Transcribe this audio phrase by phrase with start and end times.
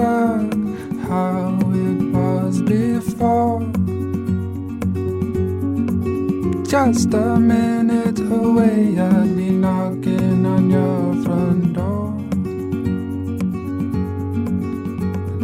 [0.00, 3.60] remember how it was before.
[6.64, 12.16] Just a minute away, I'd be knocking on your front door.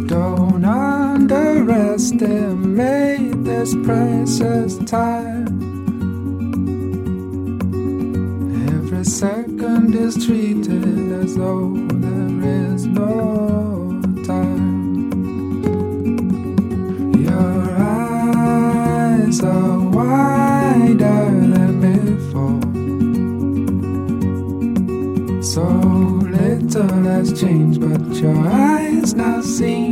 [0.07, 5.45] Don't underestimate this precious time.
[8.69, 13.76] Every second is treated as though there is no
[26.77, 29.86] all that's changed, but your eyes now see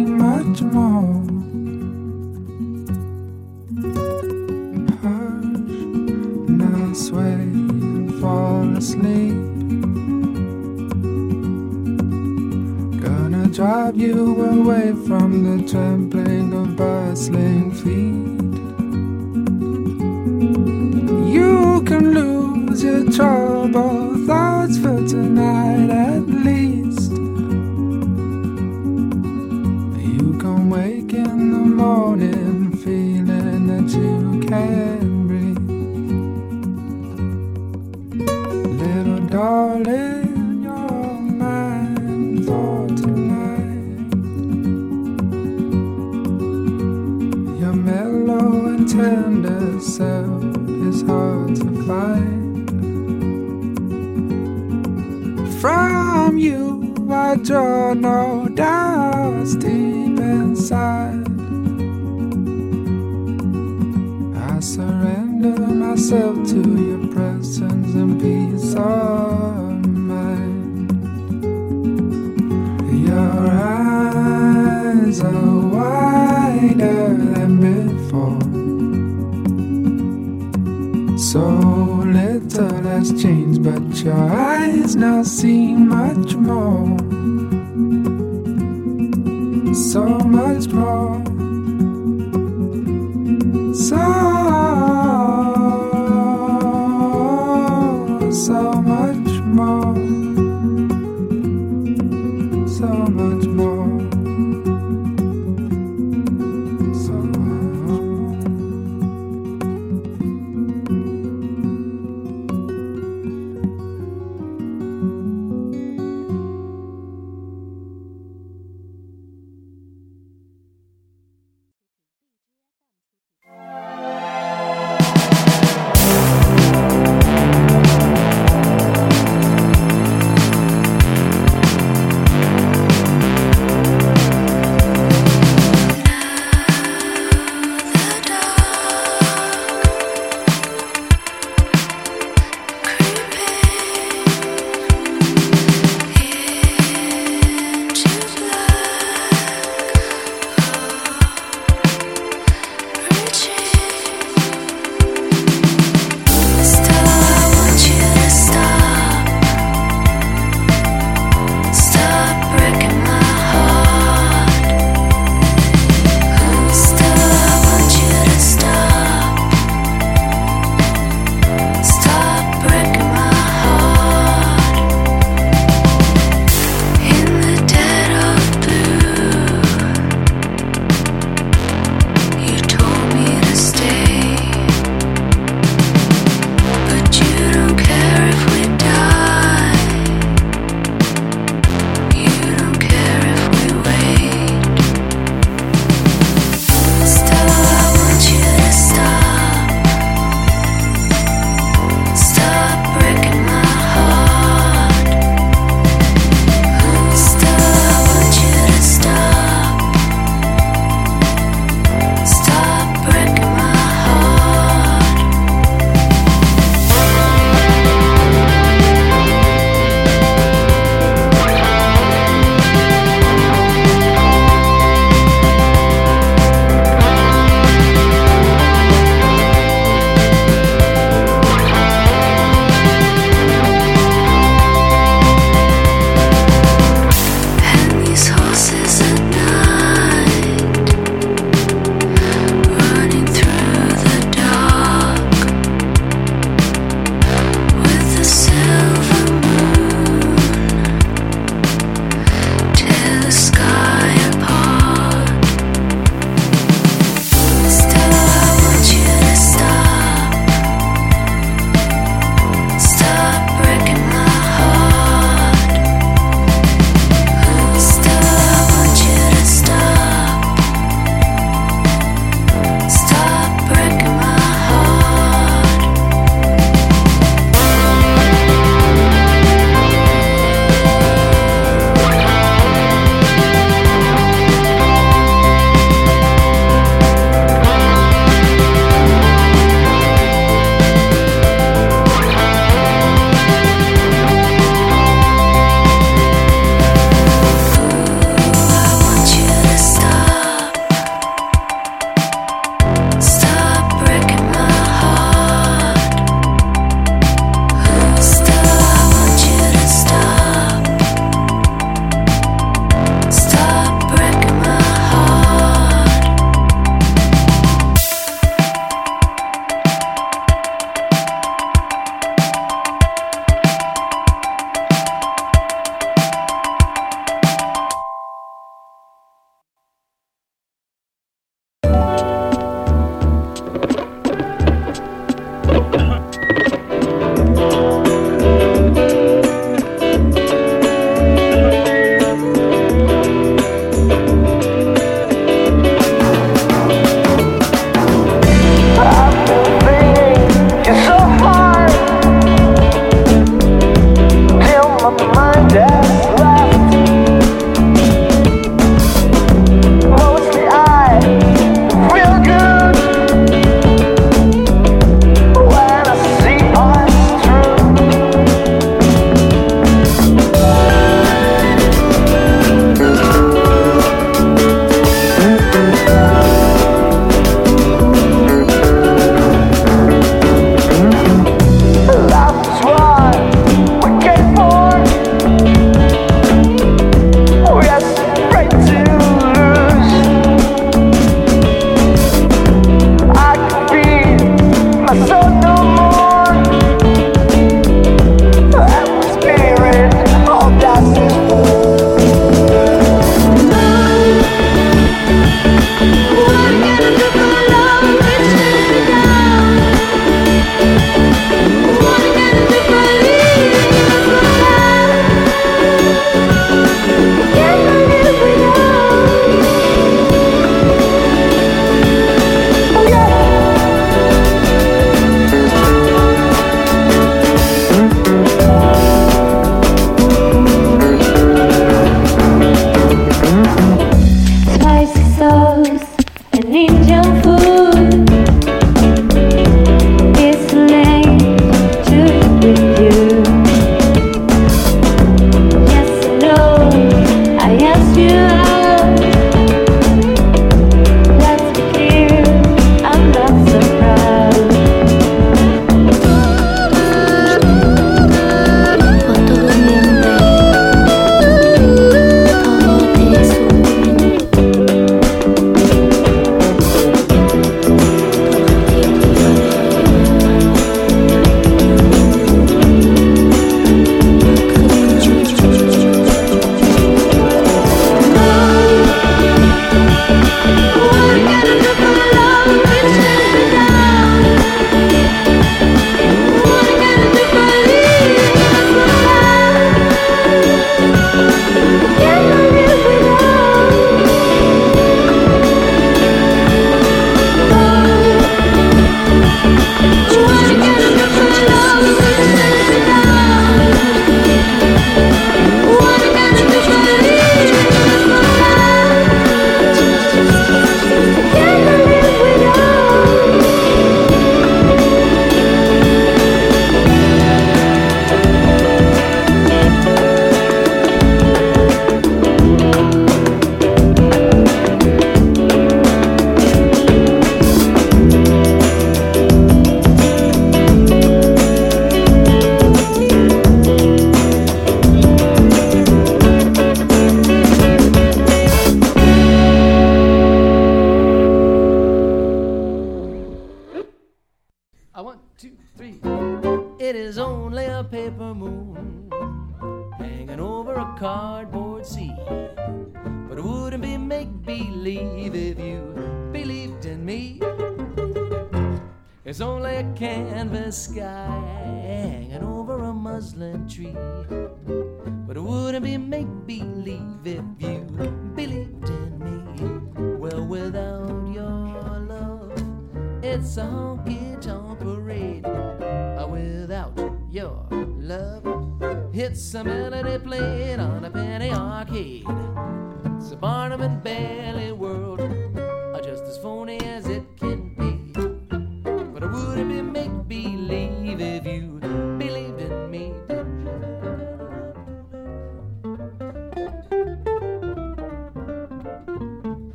[582.45, 584.84] Sir Barnum and Bailey.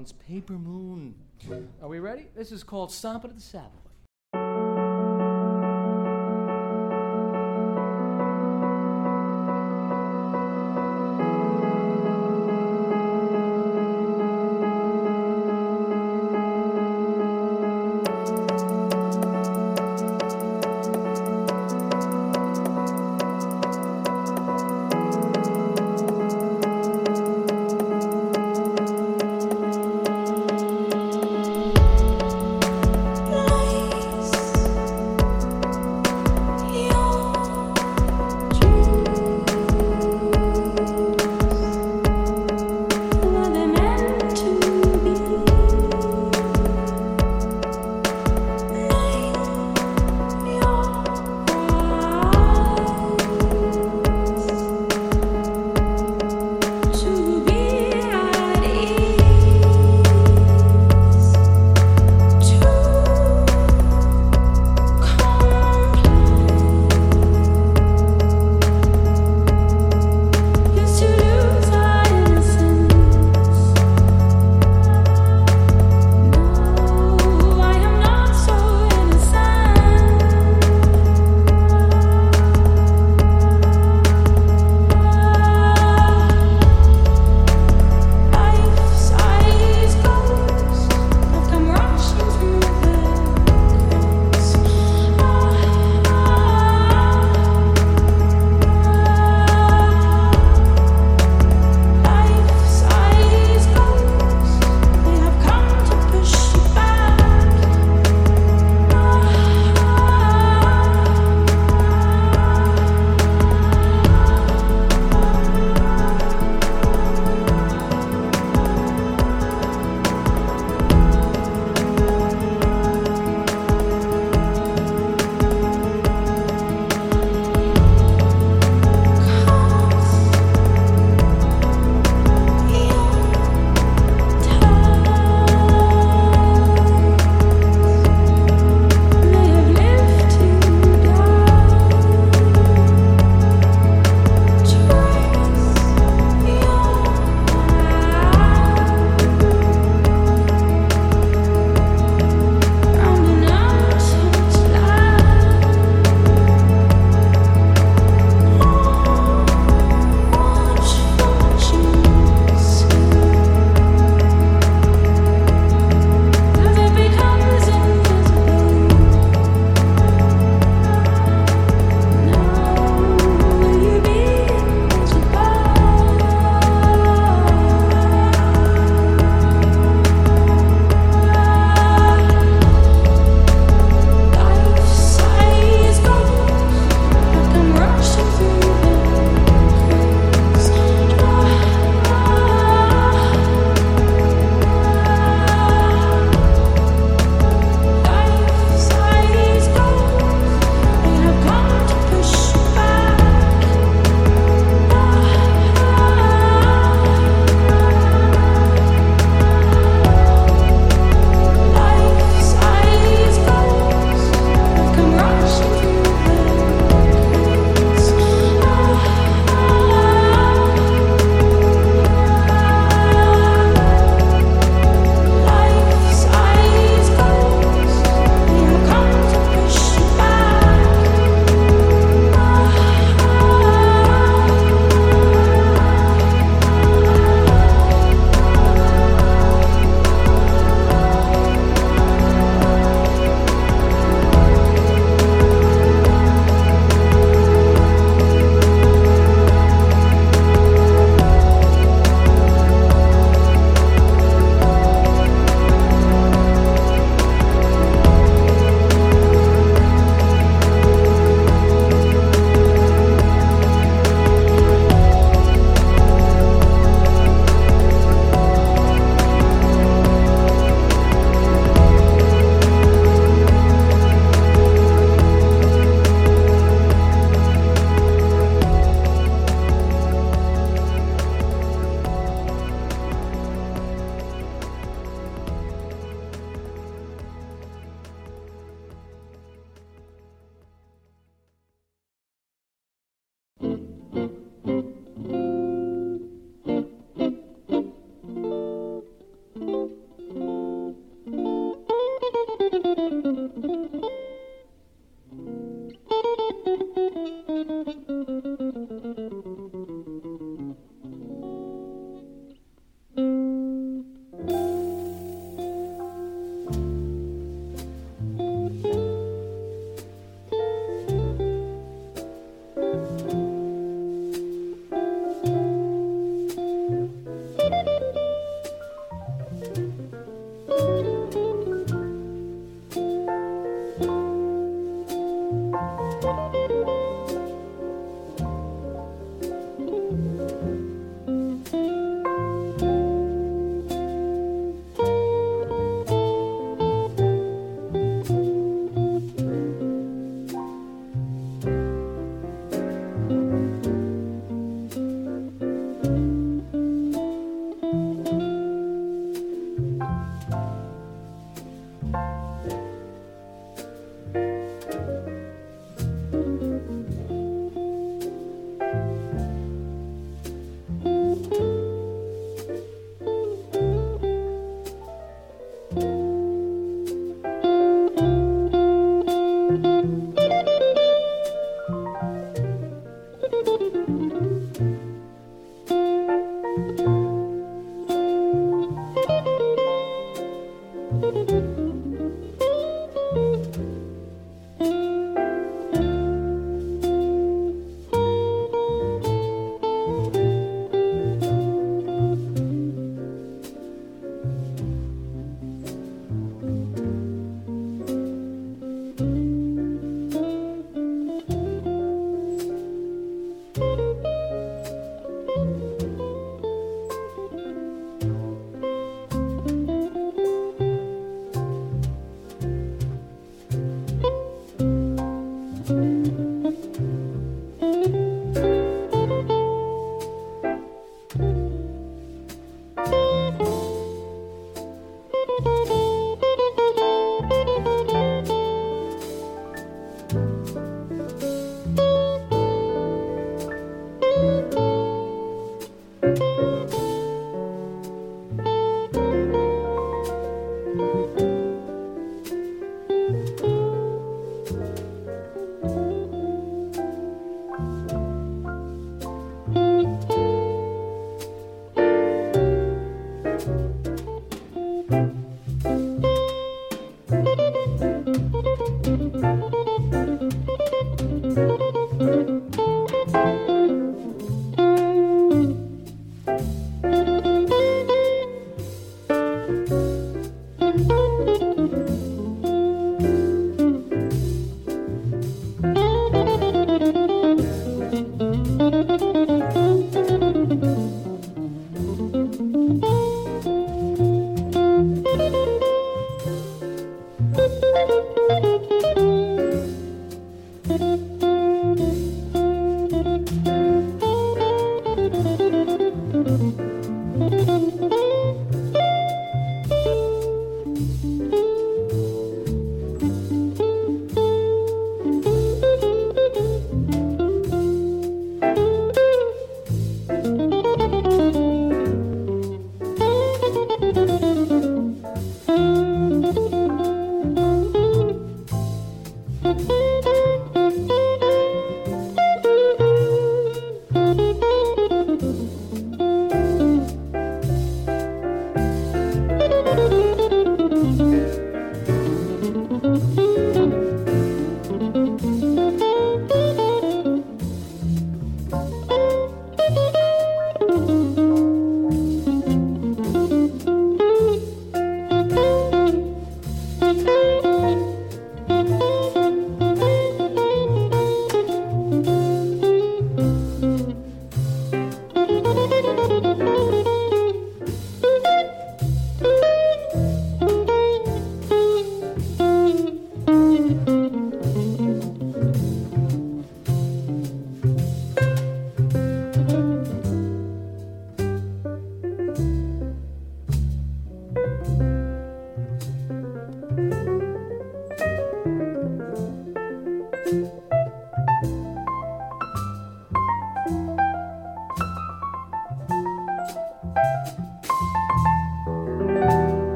[0.00, 1.14] Allen's Paper Moon.
[1.82, 2.28] Are we ready?
[2.34, 3.89] This is called Stomp It at the Sabbath.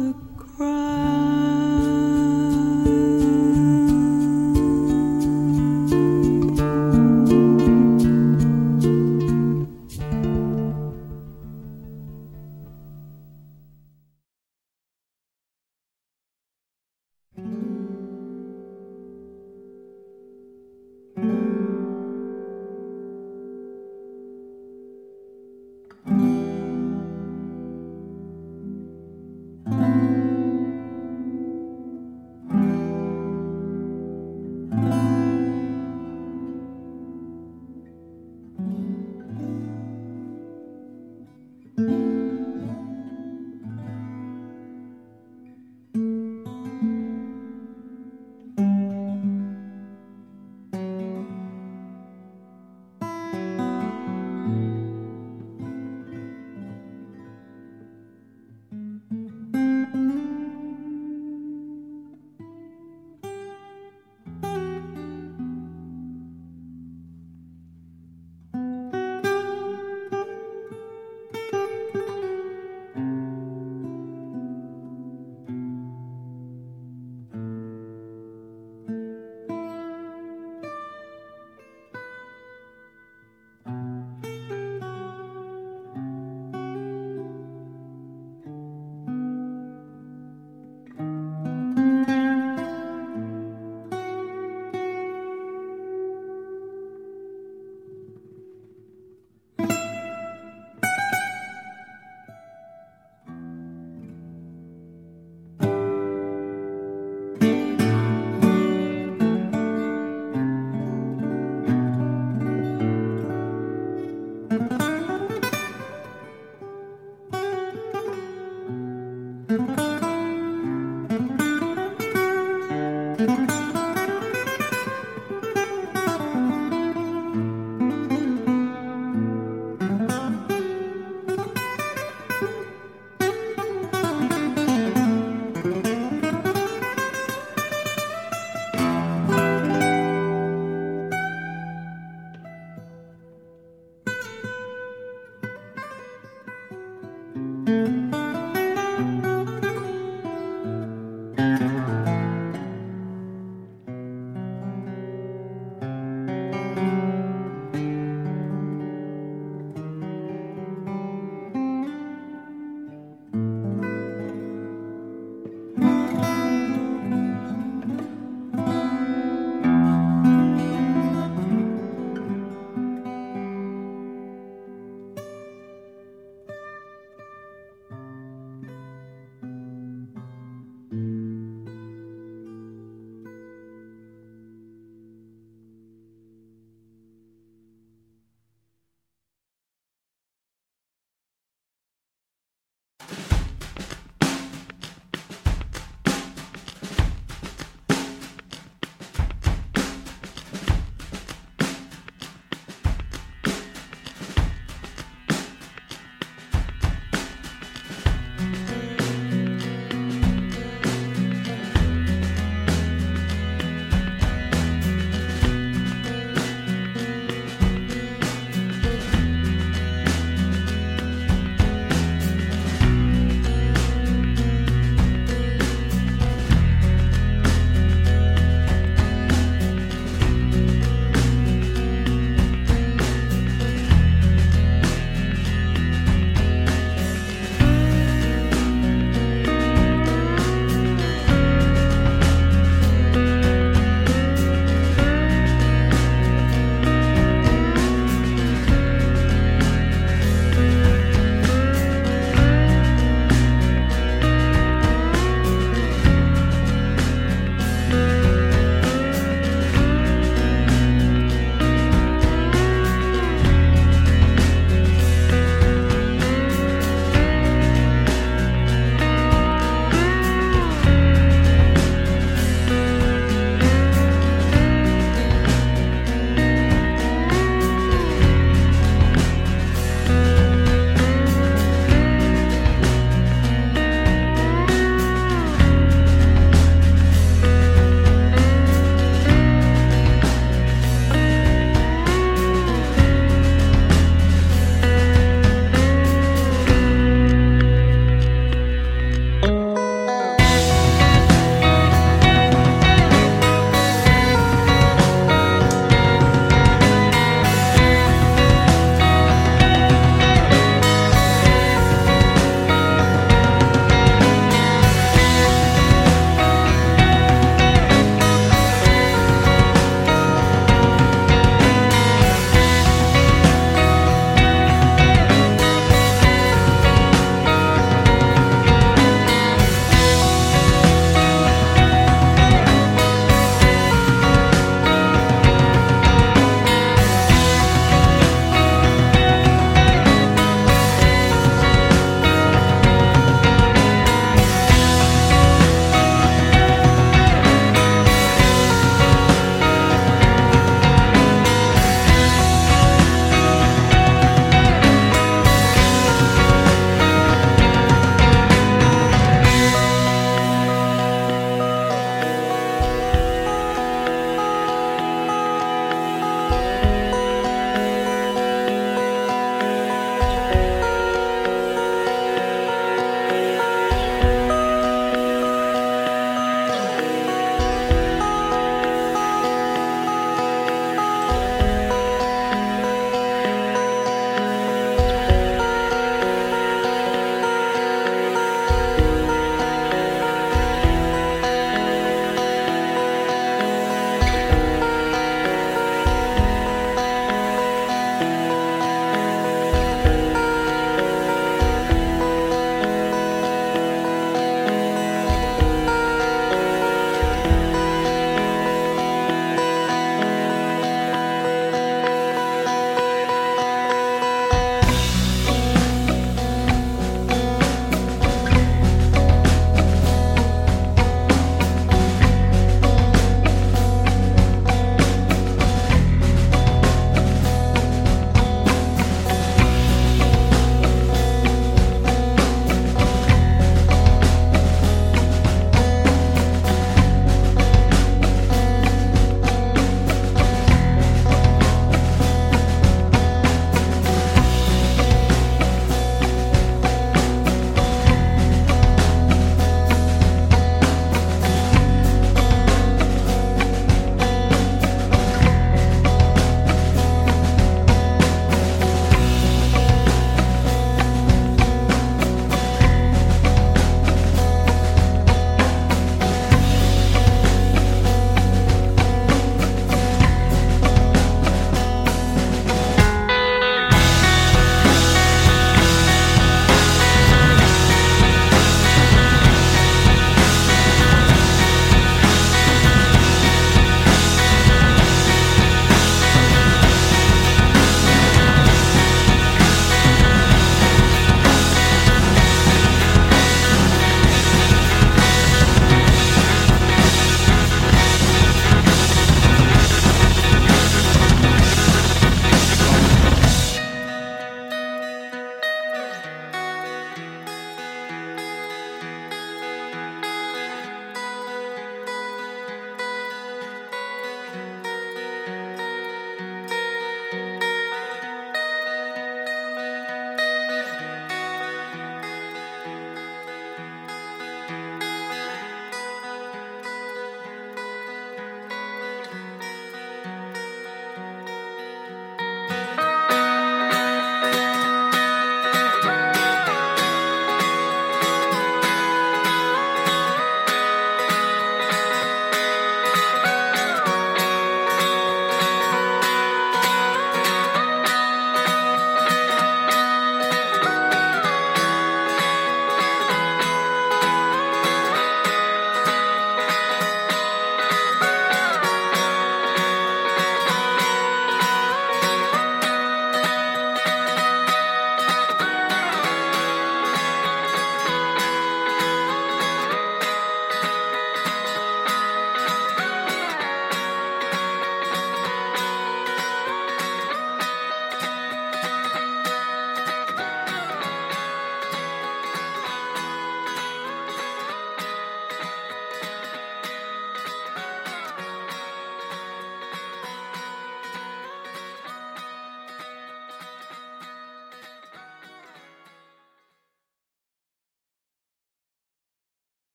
[0.00, 0.29] the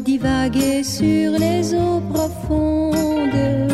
[0.00, 3.68] divaguer sur les eaux profondes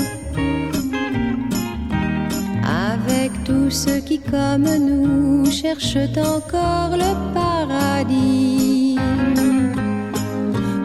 [2.65, 8.97] avec tous ceux qui, comme nous, cherchent encore le paradis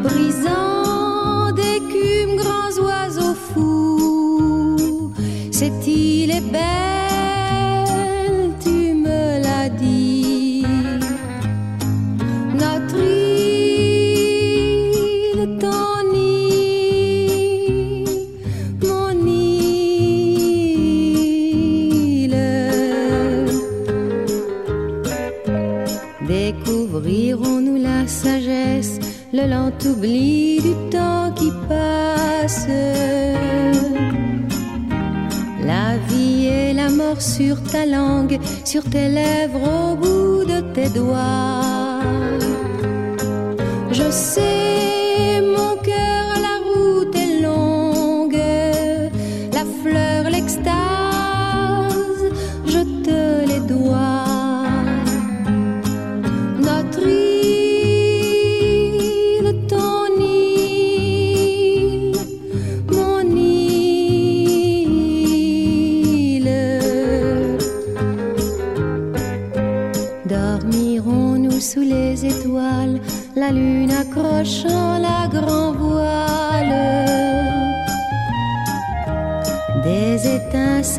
[0.03, 5.11] brisant d'écume, grands oiseaux fous.
[5.51, 6.98] Cette île est belle,
[29.41, 32.67] le lent oubli du temps qui passe
[35.65, 40.89] La vie et la mort sur ta langue, sur tes lèvres, au bout de tes
[40.89, 42.01] doigts.
[43.91, 44.88] Je sais,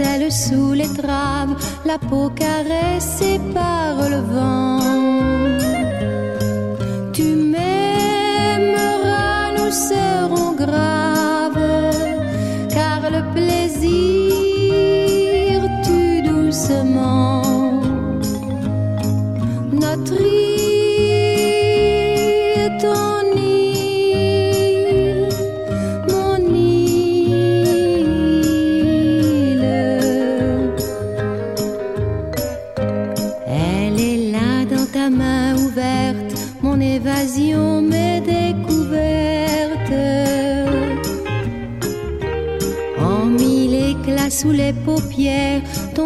[0.01, 4.70] étincelles sous les traves, la peau caressée par le vent.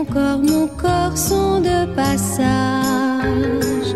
[0.05, 3.95] Ton corps, mon corps sont de passage.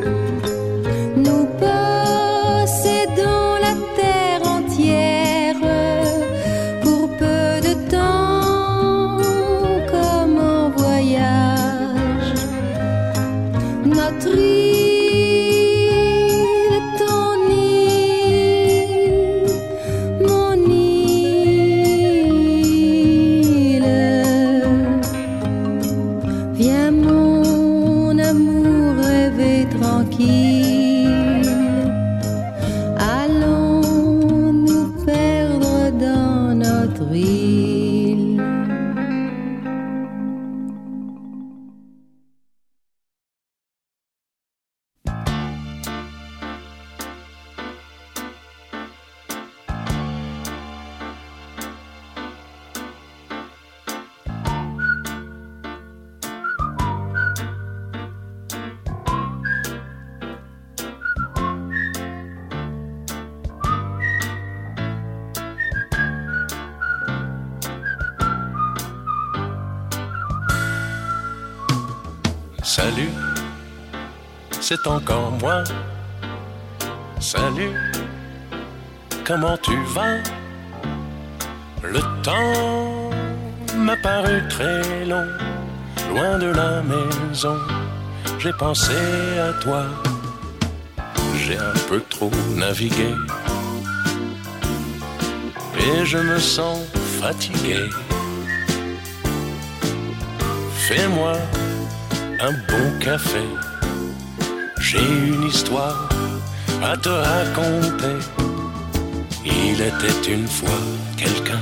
[1.16, 5.56] Nous possédons la terre entière
[6.82, 9.18] pour peu de temps,
[9.90, 12.34] comme en voyage.
[13.84, 14.28] Notre
[74.86, 75.64] encore moi.
[77.20, 77.74] Salut,
[79.24, 80.18] comment tu vas?
[81.82, 83.10] Le temps
[83.76, 85.26] m'a paru très long,
[86.12, 87.56] loin de la maison.
[88.38, 88.94] J'ai pensé
[89.40, 89.84] à toi,
[91.36, 93.14] j'ai un peu trop navigué.
[95.78, 96.78] Et je me sens
[97.20, 97.88] fatigué.
[100.88, 101.32] Fais-moi
[102.40, 103.42] un bon café.
[104.90, 106.08] J'ai une histoire
[106.82, 108.16] à te raconter.
[109.44, 110.80] Il était une fois
[111.14, 111.60] quelqu'un,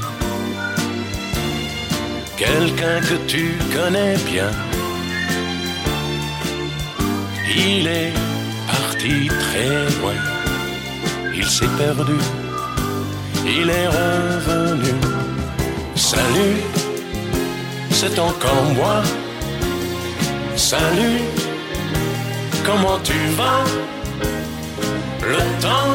[2.37, 4.51] quelqu'un que tu connais bien.
[7.49, 8.13] Il est
[8.69, 10.19] parti très loin,
[11.35, 12.19] il s'est perdu,
[13.45, 14.95] il est revenu.
[15.97, 16.59] Salut,
[17.91, 19.03] c'est encore moi.
[20.55, 21.23] Salut,
[22.67, 23.65] comment tu vas
[25.33, 25.95] Le temps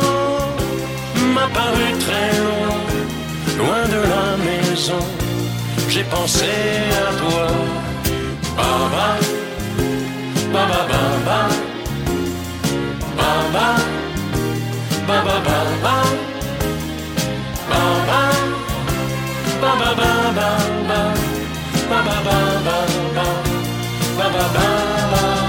[1.36, 2.80] m'a paru très loin,
[3.60, 5.04] loin de la maison.
[5.90, 6.54] J'ai pensé
[7.06, 7.48] à toi.
[8.58, 9.08] Baba,
[10.54, 11.40] baba, baba,
[13.18, 13.68] baba,
[15.08, 15.98] baba, baba,
[17.72, 18.28] baba,
[19.62, 19.90] baba,
[20.32, 20.52] baba,
[21.90, 22.16] baba,
[24.18, 24.82] baba, baba.
[25.22, 25.41] Tu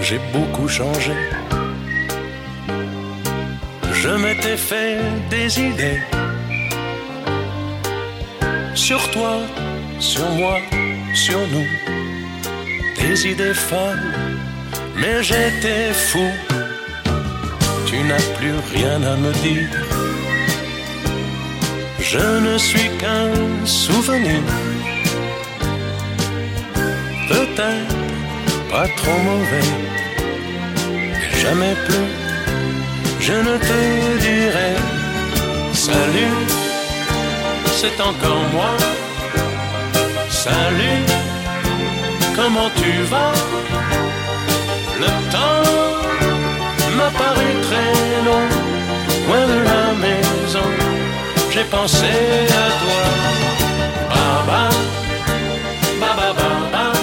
[0.00, 1.12] j'ai beaucoup changé.
[3.92, 4.98] Je m'étais fait
[5.30, 6.00] des idées
[8.74, 9.38] sur toi,
[9.98, 10.58] sur moi,
[11.14, 11.68] sur nous.
[13.00, 14.12] Des idées folles,
[14.96, 16.28] mais j'étais fou.
[17.86, 19.70] Tu n'as plus rien à me dire.
[22.00, 23.32] Je ne suis qu'un
[23.64, 24.42] souvenir.
[27.28, 28.05] Peut-être
[28.76, 29.70] pas trop mauvais,
[31.08, 32.08] mais jamais plus.
[33.26, 33.78] Je ne te
[34.26, 34.72] dirai
[35.72, 36.36] salut,
[37.78, 38.72] c'est encore moi.
[40.44, 41.02] Salut,
[42.36, 43.36] comment tu vas?
[45.02, 45.64] Le temps
[46.98, 47.92] m'a paru très
[48.28, 48.46] long,
[49.26, 50.68] loin de la maison.
[51.52, 52.12] J'ai pensé
[52.64, 53.02] à toi.
[54.10, 54.62] Baba,
[56.00, 56.95] baba, baba.